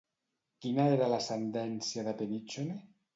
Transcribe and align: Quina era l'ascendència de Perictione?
Quina 0.63 0.85
era 0.95 1.09
l'ascendència 1.11 2.07
de 2.09 2.15
Perictione? 2.23 2.79